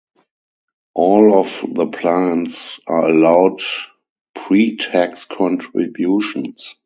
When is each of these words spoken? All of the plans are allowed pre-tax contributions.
All 0.95 1.35
of 1.35 1.63
the 1.75 1.85
plans 1.85 2.79
are 2.87 3.07
allowed 3.07 3.61
pre-tax 4.33 5.25
contributions. 5.25 6.75